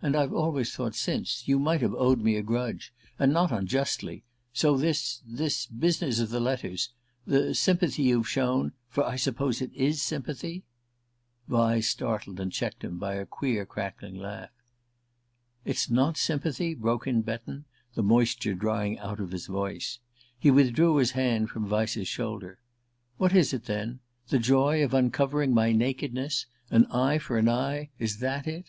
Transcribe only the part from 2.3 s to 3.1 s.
a grudge